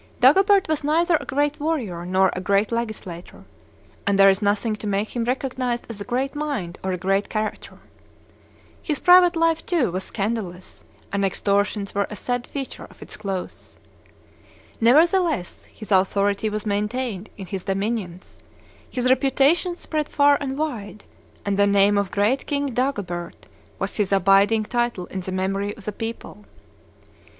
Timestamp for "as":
5.91-6.01